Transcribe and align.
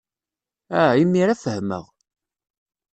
Ah, 0.79 0.93
imir-a 1.03 1.35
fehmeɣ. 1.43 1.85